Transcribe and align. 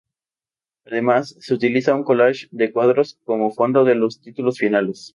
Además, 0.83 1.35
se 1.41 1.53
utiliza 1.53 1.93
un 1.93 2.03
collage 2.03 2.47
de 2.49 2.71
cuadros 2.73 3.19
como 3.23 3.51
fondo 3.51 3.83
de 3.85 3.93
los 3.93 4.19
títulos 4.19 4.57
finales. 4.57 5.09